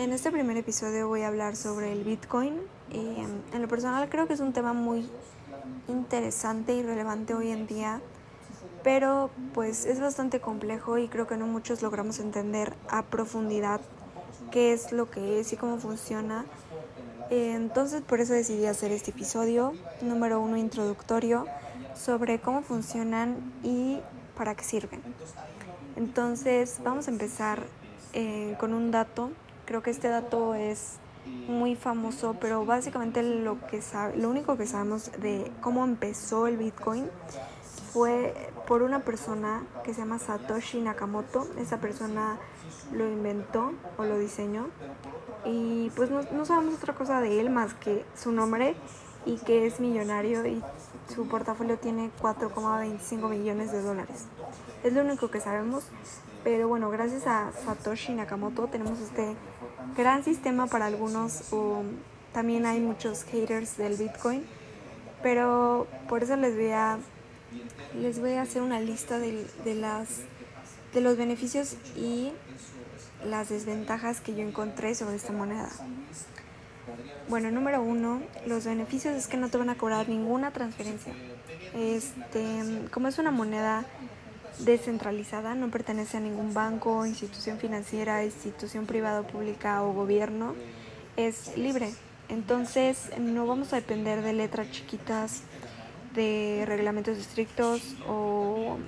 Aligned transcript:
En 0.00 0.14
este 0.14 0.30
primer 0.30 0.56
episodio 0.56 1.08
voy 1.08 1.20
a 1.20 1.28
hablar 1.28 1.56
sobre 1.56 1.92
el 1.92 2.04
Bitcoin. 2.04 2.54
Eh, 2.90 3.26
en 3.52 3.60
lo 3.60 3.68
personal 3.68 4.08
creo 4.08 4.26
que 4.26 4.32
es 4.32 4.40
un 4.40 4.54
tema 4.54 4.72
muy 4.72 5.06
interesante 5.88 6.74
y 6.74 6.82
relevante 6.82 7.34
hoy 7.34 7.50
en 7.50 7.66
día, 7.66 8.00
pero 8.82 9.28
pues 9.52 9.84
es 9.84 10.00
bastante 10.00 10.40
complejo 10.40 10.96
y 10.96 11.08
creo 11.08 11.26
que 11.26 11.36
no 11.36 11.46
muchos 11.46 11.82
logramos 11.82 12.18
entender 12.18 12.72
a 12.88 13.02
profundidad 13.02 13.82
qué 14.50 14.72
es 14.72 14.90
lo 14.90 15.10
que 15.10 15.38
es 15.38 15.52
y 15.52 15.58
cómo 15.58 15.76
funciona. 15.76 16.46
Eh, 17.28 17.52
entonces 17.54 18.00
por 18.00 18.20
eso 18.20 18.32
decidí 18.32 18.64
hacer 18.64 18.92
este 18.92 19.10
episodio 19.10 19.74
número 20.00 20.40
uno 20.40 20.56
introductorio 20.56 21.44
sobre 21.94 22.40
cómo 22.40 22.62
funcionan 22.62 23.52
y 23.62 23.98
para 24.34 24.54
qué 24.54 24.64
sirven. 24.64 25.02
Entonces 25.96 26.78
vamos 26.82 27.06
a 27.06 27.10
empezar 27.10 27.66
eh, 28.14 28.56
con 28.58 28.72
un 28.72 28.90
dato. 28.90 29.30
Creo 29.70 29.84
que 29.84 29.90
este 29.90 30.08
dato 30.08 30.56
es 30.56 30.96
muy 31.46 31.76
famoso, 31.76 32.34
pero 32.40 32.66
básicamente 32.66 33.22
lo, 33.22 33.64
que 33.68 33.82
sabe, 33.82 34.16
lo 34.16 34.28
único 34.28 34.56
que 34.56 34.66
sabemos 34.66 35.12
de 35.20 35.52
cómo 35.60 35.84
empezó 35.84 36.48
el 36.48 36.56
Bitcoin 36.56 37.08
fue 37.92 38.50
por 38.66 38.82
una 38.82 39.04
persona 39.04 39.62
que 39.84 39.94
se 39.94 40.00
llama 40.00 40.18
Satoshi 40.18 40.80
Nakamoto. 40.80 41.46
Esa 41.56 41.78
persona 41.78 42.36
lo 42.92 43.06
inventó 43.06 43.72
o 43.96 44.02
lo 44.02 44.18
diseñó. 44.18 44.66
Y 45.44 45.90
pues 45.90 46.10
no, 46.10 46.22
no 46.32 46.44
sabemos 46.44 46.74
otra 46.74 46.96
cosa 46.96 47.20
de 47.20 47.38
él 47.38 47.48
más 47.48 47.72
que 47.74 48.04
su 48.16 48.32
nombre 48.32 48.74
y 49.24 49.36
que 49.36 49.68
es 49.68 49.78
millonario 49.78 50.44
y 50.46 50.60
su 51.14 51.28
portafolio 51.28 51.78
tiene 51.78 52.10
4,25 52.20 53.28
millones 53.28 53.70
de 53.70 53.82
dólares. 53.82 54.26
Es 54.82 54.92
lo 54.92 55.02
único 55.02 55.30
que 55.30 55.40
sabemos, 55.40 55.84
pero 56.42 56.66
bueno, 56.66 56.90
gracias 56.90 57.28
a 57.28 57.52
Satoshi 57.52 58.14
Nakamoto 58.14 58.66
tenemos 58.66 58.98
este 58.98 59.36
gran 59.96 60.24
sistema 60.24 60.66
para 60.66 60.86
algunos. 60.86 61.44
también 62.32 62.66
hay 62.66 62.80
muchos 62.80 63.24
haters 63.24 63.76
del 63.76 63.96
Bitcoin, 63.96 64.44
pero 65.22 65.86
por 66.08 66.22
eso 66.22 66.36
les 66.36 66.54
voy 66.54 66.70
a 66.70 66.98
les 68.00 68.20
voy 68.20 68.34
a 68.34 68.42
hacer 68.42 68.62
una 68.62 68.80
lista 68.80 69.18
de, 69.18 69.44
de 69.64 69.74
las 69.74 70.20
de 70.94 71.00
los 71.00 71.16
beneficios 71.16 71.76
y 71.96 72.30
las 73.24 73.48
desventajas 73.48 74.20
que 74.20 74.34
yo 74.34 74.42
encontré 74.42 74.94
sobre 74.94 75.16
esta 75.16 75.32
moneda. 75.32 75.68
Bueno, 77.28 77.50
número 77.50 77.82
uno, 77.82 78.20
los 78.46 78.64
beneficios 78.64 79.14
es 79.14 79.26
que 79.28 79.36
no 79.36 79.48
te 79.50 79.58
van 79.58 79.70
a 79.70 79.76
cobrar 79.76 80.08
ninguna 80.08 80.50
transferencia. 80.50 81.12
Este, 81.74 82.88
como 82.90 83.08
es 83.08 83.18
una 83.18 83.30
moneda 83.30 83.84
descentralizada, 84.58 85.54
no 85.54 85.70
pertenece 85.70 86.16
a 86.16 86.20
ningún 86.20 86.52
banco, 86.52 87.06
institución 87.06 87.58
financiera, 87.58 88.24
institución 88.24 88.86
privada 88.86 89.20
o 89.20 89.26
pública 89.26 89.82
o 89.82 89.92
gobierno, 89.92 90.54
es 91.16 91.56
libre. 91.56 91.92
Entonces 92.28 93.10
no 93.18 93.46
vamos 93.46 93.72
a 93.72 93.76
depender 93.76 94.22
de 94.22 94.32
letras 94.32 94.70
chiquitas, 94.70 95.42
de 96.14 96.64
reglamentos 96.66 97.18
estrictos 97.18 97.96
o, 98.08 98.78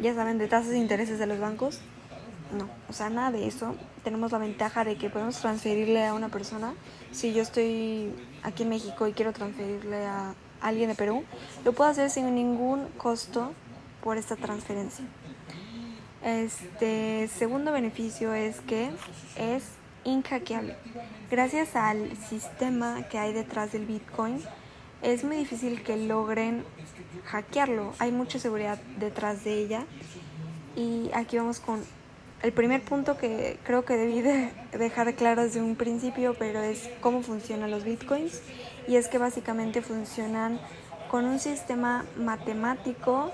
ya 0.00 0.14
saben, 0.14 0.38
de 0.38 0.46
tasas 0.48 0.70
de 0.70 0.78
intereses 0.78 1.18
de 1.18 1.26
los 1.26 1.38
bancos. 1.38 1.80
No, 2.56 2.68
o 2.88 2.92
sea, 2.92 3.10
nada 3.10 3.32
de 3.32 3.48
eso. 3.48 3.74
Tenemos 4.04 4.30
la 4.30 4.38
ventaja 4.38 4.84
de 4.84 4.96
que 4.96 5.10
podemos 5.10 5.36
transferirle 5.40 6.06
a 6.06 6.14
una 6.14 6.28
persona. 6.28 6.74
Si 7.10 7.32
yo 7.32 7.42
estoy 7.42 8.12
aquí 8.44 8.62
en 8.62 8.68
México 8.68 9.08
y 9.08 9.12
quiero 9.12 9.32
transferirle 9.32 10.06
a 10.06 10.34
alguien 10.60 10.88
de 10.88 10.94
Perú, 10.94 11.24
lo 11.64 11.72
puedo 11.72 11.90
hacer 11.90 12.08
sin 12.08 12.32
ningún 12.34 12.86
costo 12.98 13.52
por 14.06 14.18
esta 14.18 14.36
transferencia. 14.36 15.04
Este 16.22 17.26
segundo 17.26 17.72
beneficio 17.72 18.34
es 18.34 18.60
que 18.60 18.90
es 19.36 19.64
inhackeable. 20.04 20.76
Gracias 21.28 21.74
al 21.74 22.16
sistema 22.16 23.02
que 23.10 23.18
hay 23.18 23.32
detrás 23.32 23.72
del 23.72 23.84
Bitcoin, 23.84 24.40
es 25.02 25.24
muy 25.24 25.36
difícil 25.36 25.82
que 25.82 25.96
logren 25.96 26.62
hackearlo. 27.24 27.94
Hay 27.98 28.12
mucha 28.12 28.38
seguridad 28.38 28.78
detrás 29.00 29.42
de 29.42 29.54
ella. 29.54 29.84
Y 30.76 31.10
aquí 31.12 31.38
vamos 31.38 31.58
con 31.58 31.82
el 32.44 32.52
primer 32.52 32.82
punto 32.82 33.18
que 33.18 33.58
creo 33.64 33.84
que 33.84 33.96
debí 33.96 34.20
de 34.20 34.52
dejar 34.78 35.12
claro 35.16 35.42
desde 35.42 35.60
un 35.60 35.74
principio, 35.74 36.36
pero 36.38 36.60
es 36.60 36.88
cómo 37.00 37.22
funcionan 37.22 37.72
los 37.72 37.82
bitcoins. 37.82 38.40
Y 38.86 38.94
es 38.94 39.08
que 39.08 39.18
básicamente 39.18 39.82
funcionan 39.82 40.60
con 41.10 41.24
un 41.24 41.40
sistema 41.40 42.04
matemático 42.16 43.32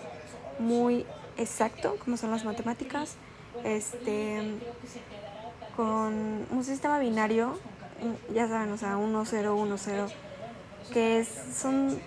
muy 0.58 1.06
exacto, 1.36 1.96
como 2.04 2.16
son 2.16 2.30
las 2.30 2.44
matemáticas, 2.44 3.16
este, 3.64 4.40
con 5.76 6.46
un 6.50 6.64
sistema 6.64 6.98
binario, 6.98 7.58
ya 8.32 8.48
saben, 8.48 8.72
o 8.72 8.76
sea, 8.76 8.96
1, 8.96 9.24
0, 9.24 9.56
1, 9.56 9.78
0, 9.78 10.06
que 10.92 11.24
son 11.54 11.98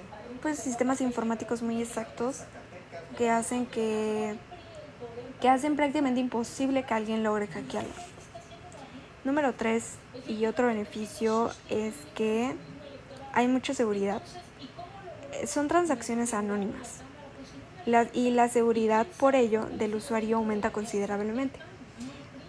pues 0.41 0.59
sistemas 0.59 1.01
informáticos 1.01 1.61
muy 1.61 1.81
exactos 1.81 2.41
que 3.17 3.29
hacen 3.29 3.65
que, 3.65 4.35
que 5.41 5.49
hacen 5.49 5.75
prácticamente 5.75 6.19
imposible 6.19 6.83
que 6.83 6.93
alguien 6.93 7.23
logre 7.23 7.47
hackearlo. 7.47 7.93
Número 9.23 9.53
3 9.53 9.83
y 10.27 10.45
otro 10.45 10.67
beneficio 10.67 11.49
es 11.69 11.95
que 12.13 12.53
hay 13.33 13.47
mucha 13.47 13.73
seguridad. 13.73 14.21
Son 15.47 15.67
transacciones 15.67 16.33
anónimas 16.33 17.04
y 18.13 18.31
la 18.31 18.49
seguridad 18.49 19.05
por 19.17 19.35
ello 19.35 19.65
del 19.77 19.95
usuario 19.95 20.37
aumenta 20.37 20.71
considerablemente. 20.71 21.59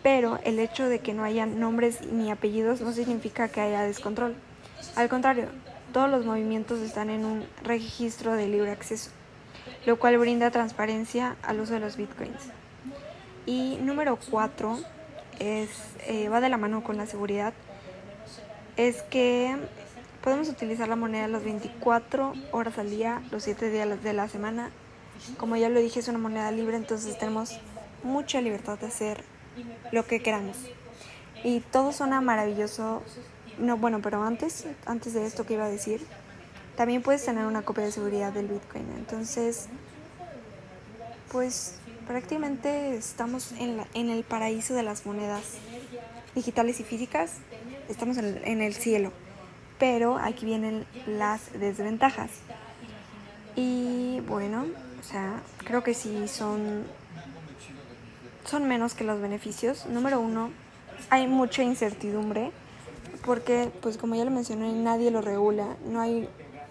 Pero 0.03 0.39
el 0.45 0.59
hecho 0.59 0.89
de 0.89 1.01
que 1.01 1.15
no 1.15 1.25
haya 1.25 1.47
nombres 1.47 2.01
ni 2.11 2.31
apellidos 2.31 2.81
no 2.81 2.93
significa 2.93 3.49
que 3.49 3.61
haya 3.61 3.83
descontrol. 3.83 4.35
Al 4.95 5.09
contrario, 5.09 5.49
todos 5.93 6.11
los 6.11 6.25
movimientos 6.25 6.81
están 6.81 7.11
en 7.11 7.25
un 7.25 7.47
registro 7.63 8.35
de 8.35 8.49
libre 8.49 8.71
acceso, 8.71 9.11
lo 9.85 9.99
cual 9.99 10.19
brinda 10.19 10.51
transparencia 10.51 11.37
al 11.43 11.61
uso 11.61 11.75
de 11.75 11.81
los 11.81 11.97
bitcoins. 11.97 12.51
Y 13.47 13.79
número 13.81 14.19
4 14.31 14.79
es, 15.39 15.71
eh, 16.07 16.29
va 16.29 16.41
de 16.41 16.49
la 16.49 16.57
mano 16.57 16.83
con 16.83 16.97
la 16.97 17.07
seguridad, 17.07 17.53
es 18.77 19.03
que 19.03 19.57
podemos 20.23 20.49
utilizar 20.49 20.89
la 20.89 20.97
moneda 20.97 21.29
las 21.29 21.45
24 21.45 22.33
horas 22.53 22.79
al 22.79 22.91
día, 22.91 23.23
los 23.31 23.45
7 23.45 23.71
días 23.71 24.03
de 24.03 24.13
la 24.13 24.29
semana, 24.29 24.71
como 25.38 25.56
ya 25.56 25.69
lo 25.69 25.81
dije, 25.81 26.00
es 26.00 26.09
una 26.09 26.19
moneda 26.19 26.50
libre, 26.50 26.77
entonces 26.77 27.19
tenemos 27.19 27.59
mucha 28.03 28.41
libertad 28.41 28.78
de 28.78 28.87
hacer 28.87 29.25
lo 29.93 30.06
que 30.06 30.21
queramos. 30.21 30.56
Y 31.44 31.60
todo 31.60 31.93
suena 31.93 32.21
maravilloso. 32.21 33.03
No, 33.59 33.77
bueno, 33.77 34.00
pero 34.03 34.22
antes, 34.22 34.66
antes 34.84 35.15
de 35.15 35.25
esto 35.27 35.47
que 35.47 35.54
iba 35.54 35.65
a 35.65 35.69
decir, 35.69 36.04
también 36.77 37.03
puedes 37.03 37.25
tener 37.25 37.47
una 37.47 37.62
copia 37.62 37.84
de 37.84 37.93
seguridad 37.93 38.32
del 38.32 38.49
Bitcoin. 38.49 38.87
Entonces, 38.97 39.69
pues 41.33 41.77
prácticamente 42.06 42.97
estamos 42.97 43.53
en, 43.53 43.83
en 43.94 44.10
el 44.10 44.25
paraíso 44.25 44.75
de 44.75 44.83
las 44.83 45.06
monedas 45.06 45.43
digitales 46.34 46.81
y 46.81 46.84
físicas. 46.84 47.34
Estamos 47.88 48.19
en, 48.19 48.41
en 48.44 48.60
el 48.60 48.75
cielo. 48.75 49.12
Pero 49.78 50.16
aquí 50.16 50.47
vienen 50.47 50.87
las 51.06 51.53
desventajas. 51.59 52.31
Y 53.54 54.21
bueno, 54.28 54.66
o 55.01 55.03
sea, 55.03 55.43
creo 55.59 55.83
que 55.83 55.95
sí 55.95 56.29
son, 56.29 56.84
son 58.45 58.69
menos 58.69 58.95
que 58.95 59.05
los 59.05 59.21
beneficios. 59.21 59.87
Número 59.87 60.21
uno, 60.21 60.51
hay 61.11 61.27
mucha 61.27 61.62
incertidumbre 61.62 62.53
porque, 63.25 63.71
pues 63.83 63.99
como 63.99 64.15
ya 64.15 64.25
lo 64.25 64.31
mencioné, 64.31 64.73
nadie 64.73 65.11
lo 65.11 65.21
regula. 65.21 65.77
No 65.84 66.01
hay 66.01 66.29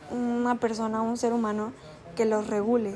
una 0.09 0.55
persona, 0.55 1.01
un 1.01 1.17
ser 1.17 1.33
humano 1.33 1.73
que 2.15 2.25
los 2.25 2.47
regule. 2.47 2.95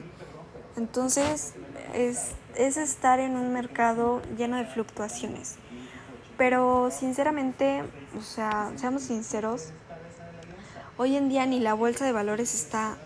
Entonces, 0.77 1.53
es, 1.93 2.31
es 2.55 2.77
estar 2.77 3.19
en 3.19 3.35
un 3.35 3.51
mercado 3.51 4.21
lleno 4.37 4.57
de 4.57 4.65
fluctuaciones. 4.65 5.57
Pero 6.37 6.89
sinceramente, 6.89 7.83
o 8.17 8.21
sea, 8.21 8.71
seamos 8.77 9.03
sinceros, 9.03 9.71
hoy 10.97 11.17
en 11.17 11.27
día 11.27 11.45
ni 11.45 11.59
la 11.59 11.73
bolsa 11.73 12.05
de 12.05 12.13
valores 12.13 12.55
está 12.55 12.97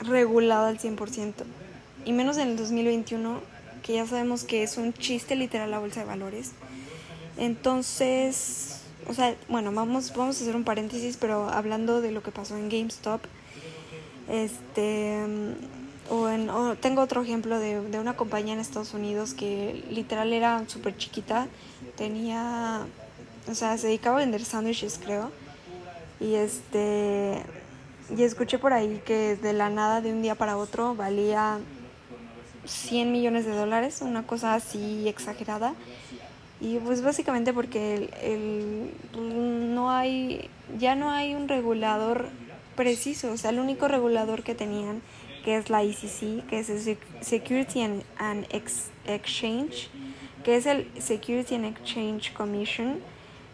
regulado 0.00 0.66
al 0.66 0.78
100%. 0.78 1.34
Y 2.04 2.12
menos 2.12 2.38
en 2.38 2.48
el 2.48 2.56
2021, 2.56 3.40
que 3.82 3.94
ya 3.94 4.06
sabemos 4.06 4.44
que 4.44 4.62
es 4.62 4.76
un 4.76 4.92
chiste 4.92 5.36
literal 5.36 5.70
la 5.70 5.78
bolsa 5.78 6.00
de 6.00 6.06
valores. 6.06 6.52
Entonces, 7.36 8.80
o 9.08 9.14
sea, 9.14 9.34
bueno, 9.48 9.72
vamos, 9.72 10.12
vamos 10.14 10.38
a 10.38 10.42
hacer 10.42 10.56
un 10.56 10.64
paréntesis, 10.64 11.16
pero 11.16 11.48
hablando 11.48 12.00
de 12.00 12.12
lo 12.12 12.22
que 12.22 12.30
pasó 12.30 12.56
en 12.56 12.68
GameStop, 12.68 13.20
este, 14.28 15.24
o, 16.08 16.28
en, 16.28 16.50
tengo 16.80 17.02
otro 17.02 17.22
ejemplo 17.22 17.58
de, 17.58 17.80
de, 17.80 17.98
una 17.98 18.16
compañía 18.16 18.54
en 18.54 18.60
Estados 18.60 18.94
Unidos 18.94 19.34
que 19.34 19.84
literal 19.90 20.32
era 20.32 20.62
súper 20.68 20.96
chiquita, 20.96 21.48
tenía, 21.96 22.86
o 23.48 23.54
sea, 23.54 23.76
se 23.78 23.88
dedicaba 23.88 24.16
a 24.16 24.20
vender 24.20 24.44
sándwiches, 24.44 25.00
creo, 25.02 25.30
y 26.20 26.34
este, 26.34 27.42
y 28.16 28.22
escuché 28.22 28.58
por 28.58 28.72
ahí 28.72 29.00
que 29.04 29.36
de 29.36 29.52
la 29.52 29.70
nada, 29.70 30.00
de 30.00 30.12
un 30.12 30.22
día 30.22 30.34
para 30.34 30.56
otro, 30.56 30.94
valía 30.94 31.58
100 32.64 33.12
millones 33.12 33.44
de 33.46 33.54
dólares, 33.54 34.00
una 34.02 34.26
cosa 34.26 34.54
así 34.54 35.08
exagerada. 35.08 35.74
Y 36.60 36.78
pues 36.78 37.02
básicamente 37.02 37.52
porque 37.52 38.10
el, 38.22 38.90
no 39.74 39.90
hay, 39.90 40.50
ya 40.78 40.94
no 40.94 41.10
hay 41.10 41.34
un 41.34 41.48
regulador 41.48 42.28
preciso, 42.76 43.32
o 43.32 43.36
sea, 43.36 43.50
el 43.50 43.58
único 43.58 43.88
regulador 43.88 44.42
que 44.42 44.54
tenían, 44.54 45.00
que 45.44 45.56
es 45.56 45.70
la 45.70 45.82
ICC, 45.82 46.46
que 46.46 46.58
es 46.58 46.68
el 46.68 46.98
Security 47.20 47.82
and, 48.18 48.46
Exchange, 49.06 49.88
que 50.44 50.56
es 50.56 50.66
el 50.66 50.86
Security 50.98 51.54
and 51.54 51.64
Exchange 51.64 52.32
Commission, 52.34 52.98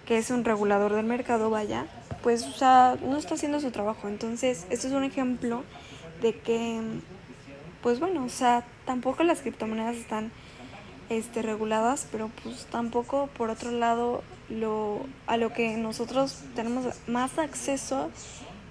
que 0.05 0.19
es 0.19 0.31
un 0.31 0.45
regulador 0.45 0.93
del 0.95 1.07
mercado, 1.07 1.49
vaya, 1.49 1.87
pues, 2.27 2.43
o 2.43 2.51
sea, 2.51 2.99
no 3.05 3.19
está 3.19 3.35
haciendo 3.35 3.61
su 3.61 3.71
trabajo. 3.71 4.09
Entonces, 4.09 4.67
esto 4.69 4.89
es 4.89 4.93
un 4.93 5.05
ejemplo 5.05 5.63
de 6.21 6.37
que, 6.37 6.81
pues 7.85 8.01
bueno, 8.01 8.25
o 8.25 8.29
sea, 8.29 8.65
tampoco 8.85 9.23
las 9.23 9.43
criptomonedas 9.43 9.95
están 9.95 10.33
este, 11.09 11.43
reguladas, 11.43 12.09
pero 12.11 12.29
pues 12.43 12.67
tampoco 12.67 13.29
por 13.29 13.51
otro 13.51 13.71
lado 13.71 14.25
lo, 14.49 15.07
a 15.29 15.37
lo 15.37 15.53
que 15.53 15.77
nosotros 15.77 16.43
tenemos 16.57 16.87
más 17.07 17.39
acceso 17.39 18.11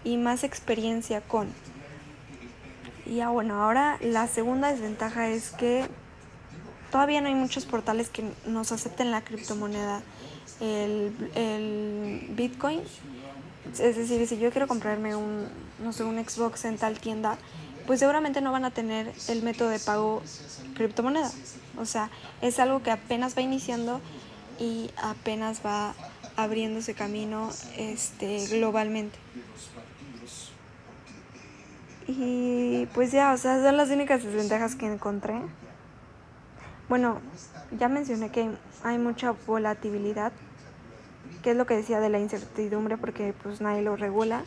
y 0.03 0.17
más 0.17 0.43
experiencia 0.43 1.21
con. 1.21 1.47
Y 3.05 3.15
ya 3.15 3.29
bueno, 3.29 3.63
ahora 3.63 3.97
la 4.01 4.27
segunda 4.27 4.69
desventaja 4.69 5.29
es 5.29 5.51
que 5.51 5.85
todavía 6.91 7.21
no 7.21 7.29
hay 7.29 7.35
muchos 7.35 7.65
portales 7.65 8.09
que 8.09 8.25
nos 8.45 8.73
acepten 8.73 9.11
la 9.11 9.21
criptomoneda, 9.21 10.01
el, 10.59 11.31
el 11.35 12.27
Bitcoin. 12.31 12.81
Es 13.73 13.97
decir, 13.97 14.25
si 14.27 14.37
yo 14.37 14.51
quiero 14.51 14.67
comprarme 14.67 15.15
un, 15.15 15.47
no 15.79 15.91
sé, 15.91 16.03
un 16.03 16.23
Xbox 16.23 16.65
en 16.65 16.77
tal 16.77 16.99
tienda, 16.99 17.37
pues 17.87 17.99
seguramente 17.99 18.41
no 18.41 18.51
van 18.51 18.65
a 18.65 18.71
tener 18.71 19.11
el 19.27 19.43
método 19.43 19.69
de 19.69 19.79
pago 19.79 20.21
criptomoneda. 20.75 21.31
O 21.77 21.85
sea, 21.85 22.09
es 22.41 22.59
algo 22.59 22.81
que 22.81 22.91
apenas 22.91 23.37
va 23.37 23.41
iniciando 23.41 24.01
y 24.59 24.89
apenas 25.01 25.61
va 25.65 25.93
abriéndose 26.37 26.93
camino 26.93 27.49
este, 27.77 28.45
globalmente. 28.47 29.17
Y 32.07 32.85
pues 32.93 33.11
ya, 33.11 33.33
o 33.33 33.37
sea, 33.37 33.61
son 33.61 33.77
las 33.77 33.89
únicas 33.89 34.23
desventajas 34.23 34.75
que 34.75 34.85
encontré. 34.85 35.41
Bueno, 36.87 37.19
ya 37.77 37.89
mencioné 37.89 38.29
que 38.29 38.51
hay 38.83 38.99
mucha 38.99 39.33
volatilidad, 39.47 40.31
que 41.43 41.51
es 41.51 41.57
lo 41.57 41.65
que 41.65 41.75
decía 41.75 41.99
de 41.99 42.09
la 42.09 42.19
incertidumbre 42.19 42.97
porque 42.97 43.33
pues 43.43 43.61
nadie 43.61 43.81
lo 43.81 43.95
regula. 43.95 44.43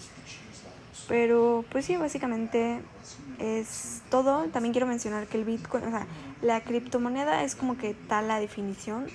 Pero 1.08 1.64
pues 1.70 1.86
sí, 1.86 1.96
básicamente 1.96 2.80
es 3.38 4.02
todo. 4.10 4.44
También 4.52 4.72
quiero 4.72 4.86
mencionar 4.86 5.26
que 5.26 5.38
el 5.38 5.44
Bitcoin, 5.44 5.84
o 5.84 5.90
sea, 5.90 6.06
la 6.42 6.60
criptomoneda 6.62 7.44
es 7.44 7.54
como 7.54 7.78
que 7.78 7.94
tal 7.94 8.28
la 8.28 8.40
definición, 8.40 9.06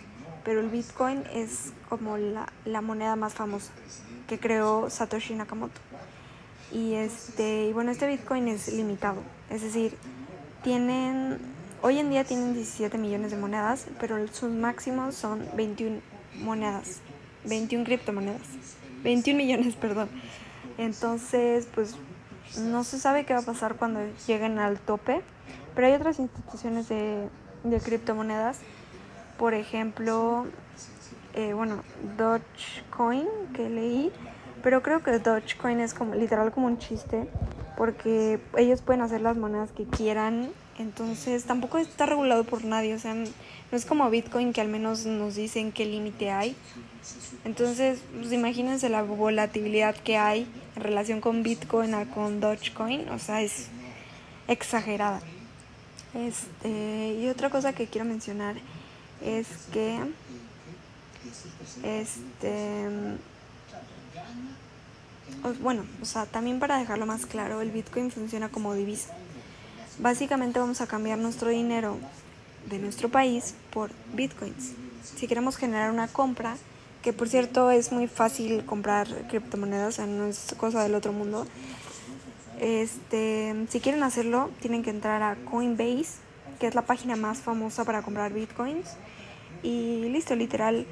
pero 0.44 0.60
el 0.60 0.70
Bitcoin 0.70 1.24
es 1.34 1.74
como 1.90 2.18
la, 2.18 2.52
la 2.66 2.82
moneda 2.82 3.16
más 3.16 3.34
famosa 3.34 3.72
que 4.28 4.40
creó 4.40 4.90
Satoshi 4.90 5.36
Nakamoto. 5.36 5.80
Y 6.72 6.94
este, 6.96 7.68
y 7.68 7.74
bueno, 7.74 7.92
este 7.92 8.08
Bitcoin 8.08 8.48
es 8.48 8.74
limitado, 8.74 9.22
es 9.52 9.62
decir, 9.62 9.96
tienen 10.64 11.38
hoy 11.84 12.00
en 12.00 12.10
día 12.10 12.24
tienen 12.24 12.54
17 12.54 12.98
millones 12.98 13.32
de 13.32 13.38
monedas, 13.38 13.86
pero 14.00 14.26
sus 14.30 14.50
máximos 14.50 15.16
son 15.16 15.46
21 15.56 16.00
monedas, 16.40 17.02
21 17.46 17.86
criptomonedas, 17.86 18.48
21 19.04 19.38
millones, 19.38 19.76
perdón. 19.80 20.10
Entonces, 20.78 21.68
pues 21.74 21.96
no 22.58 22.84
se 22.84 23.00
sabe 23.00 23.26
qué 23.26 23.34
va 23.34 23.40
a 23.40 23.46
pasar 23.46 23.76
cuando 23.76 24.00
lleguen 24.28 24.60
al 24.60 24.80
tope, 24.80 25.22
pero 25.76 25.88
hay 25.88 25.94
otras 25.94 26.20
instituciones 26.20 26.90
de, 26.90 27.30
de 27.64 27.80
criptomonedas, 27.80 28.60
por 29.38 29.54
ejemplo, 29.54 30.46
eh, 31.34 31.54
bueno, 31.54 31.84
Dogecoin 32.18 33.28
que 33.54 33.70
leí, 33.70 34.12
pero 34.62 34.82
creo 34.82 35.02
que 35.04 35.18
Dogecoin 35.20 35.80
es 35.80 35.94
como 35.94 36.16
literal 36.16 36.52
como 36.52 36.68
un 36.68 36.78
chiste, 36.78 37.28
porque 37.76 38.40
ellos 38.56 38.82
pueden 38.82 39.02
hacer 39.02 39.22
las 39.22 39.36
monedas 39.36 39.72
que 39.72 39.86
quieran, 39.86 40.52
entonces 40.78 41.44
tampoco 41.44 41.78
está 41.78 42.06
regulado 42.06 42.44
por 42.44 42.64
nadie, 42.64 42.94
o 42.96 43.00
sea, 43.00 43.14
no 43.14 43.28
es 43.72 43.86
como 43.86 44.10
Bitcoin 44.10 44.54
que 44.54 44.62
al 44.62 44.68
menos 44.68 45.06
nos 45.06 45.36
dicen 45.36 45.72
qué 45.72 45.86
límite 45.86 46.32
hay. 46.32 46.56
Entonces, 47.46 48.00
pues 48.18 48.32
imagínense 48.32 48.90
la 48.90 49.04
volatilidad 49.04 49.96
que 49.96 50.18
hay 50.18 50.48
en 50.76 50.84
relación 50.84 51.22
con 51.22 51.44
Bitcoin 51.44 51.94
a 51.94 52.10
con 52.10 52.40
Dogecoin, 52.40 53.10
o 53.10 53.20
sea, 53.20 53.42
es 53.42 53.68
exagerada. 54.48 55.22
Este, 56.14 57.18
y 57.20 57.28
otra 57.28 57.50
cosa 57.50 57.74
que 57.74 57.88
quiero 57.88 58.06
mencionar 58.06 58.56
es 59.24 59.48
que 59.72 60.00
este 61.84 62.88
bueno, 65.62 65.86
o 66.02 66.06
sea, 66.06 66.26
también 66.26 66.60
para 66.60 66.78
dejarlo 66.78 67.06
más 67.06 67.26
claro, 67.26 67.62
el 67.62 67.72
Bitcoin 67.72 68.12
funciona 68.12 68.50
como 68.50 68.74
divisa. 68.74 69.14
Básicamente 70.00 70.60
vamos 70.60 70.82
a 70.82 70.88
cambiar 70.88 71.20
nuestro 71.20 71.50
dinero 71.50 71.98
de 72.70 72.80
nuestro 72.80 73.10
país 73.10 73.54
por 73.72 73.92
Bitcoins. 74.14 74.72
Si 75.04 75.28
queremos 75.28 75.56
generar 75.56 75.92
una 75.92 76.08
compra, 76.08 76.58
que 77.04 77.14
por 77.14 77.30
cierto 77.30 77.70
es 77.70 77.92
muy 77.92 78.08
fácil 78.08 78.66
comprar 78.66 79.08
criptomonedas, 79.28 79.90
o 79.90 79.92
sea, 79.92 80.06
no 80.08 80.26
es 80.26 80.56
cosa 80.58 80.82
del 80.82 80.96
otro 80.96 81.14
mundo. 81.14 81.46
Este, 82.60 83.54
si 83.70 83.82
quieren 83.82 84.04
hacerlo, 84.04 84.50
tienen 84.62 84.84
que 84.84 84.90
entrar 84.90 85.22
a 85.22 85.36
Coinbase, 85.36 86.20
que 86.60 86.68
es 86.68 86.76
la 86.76 86.84
página 86.84 87.16
más 87.16 87.40
famosa 87.40 87.84
para 87.84 88.02
comprar 88.02 88.34
bitcoins. 88.34 88.96
Y 89.62 90.10
listo, 90.10 90.36
literal, 90.36 90.88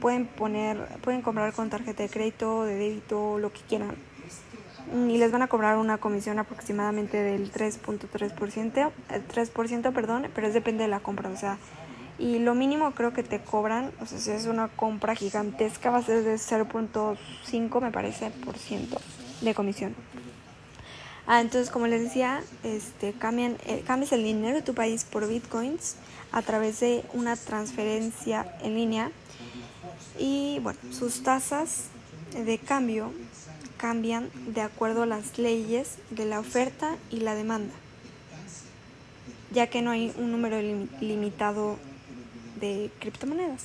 pueden 0.00 0.26
poner, 0.26 0.88
pueden 1.02 1.22
comprar 1.22 1.52
con 1.52 1.70
tarjeta 1.70 2.02
de 2.02 2.08
crédito, 2.08 2.64
de 2.64 2.74
débito, 2.74 3.38
lo 3.38 3.52
que 3.52 3.60
quieran. 3.60 3.94
Y 4.94 5.16
les 5.16 5.32
van 5.32 5.42
a 5.42 5.48
cobrar 5.48 5.78
una 5.78 5.98
comisión 5.98 6.38
aproximadamente 6.38 7.22
del 7.22 7.50
3.3%, 7.52 8.90
3%, 9.08 9.92
perdón, 9.92 10.26
pero 10.34 10.46
es 10.46 10.54
depende 10.54 10.82
de 10.84 10.88
la 10.88 11.00
compra, 11.00 11.30
o 11.30 11.36
sea, 11.36 11.58
y 12.18 12.38
lo 12.38 12.54
mínimo 12.54 12.92
creo 12.92 13.12
que 13.12 13.22
te 13.22 13.40
cobran, 13.40 13.90
o 14.00 14.06
sea, 14.06 14.18
si 14.18 14.30
es 14.30 14.46
una 14.46 14.68
compra 14.68 15.14
gigantesca 15.14 15.90
va 15.90 15.98
a 15.98 16.02
ser 16.02 16.22
de 16.22 16.34
0.5 16.34 17.80
me 17.80 17.90
parece 17.90 18.30
por 18.30 18.58
ciento 18.58 19.00
de 19.40 19.54
comisión. 19.54 19.94
Ah, 21.26 21.40
entonces 21.40 21.70
como 21.70 21.86
les 21.86 22.02
decía, 22.02 22.42
este 22.62 23.12
cambian 23.12 23.56
eh, 23.66 23.82
cambias 23.86 24.12
el 24.12 24.24
dinero 24.24 24.56
de 24.56 24.62
tu 24.62 24.74
país 24.74 25.04
por 25.04 25.26
bitcoins 25.26 25.96
a 26.32 26.42
través 26.42 26.80
de 26.80 27.04
una 27.12 27.36
transferencia 27.36 28.56
en 28.62 28.74
línea 28.74 29.10
y 30.18 30.58
bueno, 30.62 30.78
sus 30.90 31.22
tasas 31.22 31.86
de 32.32 32.58
cambio 32.58 33.12
cambian 33.82 34.30
de 34.46 34.60
acuerdo 34.60 35.02
a 35.02 35.06
las 35.06 35.38
leyes 35.38 35.98
de 36.10 36.24
la 36.24 36.38
oferta 36.38 36.96
y 37.10 37.16
la 37.16 37.34
demanda, 37.34 37.74
ya 39.50 39.66
que 39.66 39.82
no 39.82 39.90
hay 39.90 40.14
un 40.16 40.30
número 40.30 40.62
limitado 41.00 41.78
de 42.60 42.92
criptomonedas. 43.00 43.64